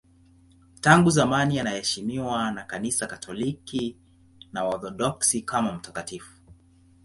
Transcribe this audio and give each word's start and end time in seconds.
Tangu 0.81 1.09
zamani 1.09 1.59
anaheshimiwa 1.59 2.51
na 2.51 2.63
Kanisa 2.63 3.07
Katoliki 3.07 3.97
na 4.53 4.63
Waorthodoksi 4.63 5.41
kama 5.41 5.73
mtakatifu. 5.73 6.33